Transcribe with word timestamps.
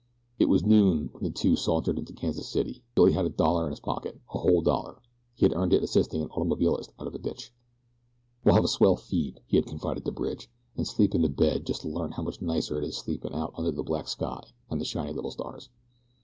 It 0.39 0.49
was 0.49 0.63
noon 0.65 1.09
when 1.13 1.23
the 1.23 1.29
two 1.29 1.55
sauntered 1.55 1.99
into 1.99 2.11
Kansas 2.11 2.47
City. 2.49 2.81
Billy 2.95 3.11
had 3.13 3.25
a 3.25 3.29
dollar 3.29 3.65
in 3.65 3.69
his 3.69 3.79
pocket 3.79 4.19
a 4.33 4.39
whole 4.39 4.63
dollar. 4.63 4.99
He 5.35 5.45
had 5.45 5.53
earned 5.53 5.73
it 5.73 5.83
assisting 5.83 6.23
an 6.23 6.29
automobilist 6.29 6.91
out 6.99 7.05
of 7.05 7.13
a 7.13 7.19
ditch. 7.19 7.53
"We'll 8.43 8.55
have 8.55 8.63
a 8.63 8.67
swell 8.67 8.95
feed," 8.95 9.41
he 9.45 9.57
had 9.57 9.67
confided 9.67 10.03
to 10.05 10.11
Bridge, 10.11 10.49
"an' 10.75 10.85
sleep 10.85 11.13
in 11.13 11.23
a 11.23 11.29
bed 11.29 11.67
just 11.67 11.83
to 11.83 11.87
learn 11.87 12.13
how 12.13 12.23
much 12.23 12.41
nicer 12.41 12.79
it 12.79 12.85
is 12.87 12.97
sleepin' 12.97 13.35
out 13.35 13.53
under 13.55 13.69
the 13.69 13.83
black 13.83 14.07
sky 14.07 14.41
and 14.71 14.81
the 14.81 14.85
shiny 14.85 15.13
little 15.13 15.29
stars." 15.29 15.69